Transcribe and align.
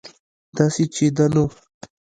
داسې 0.57 0.83
چې 0.93 1.05
ده 1.15 1.25
نو 1.33 1.45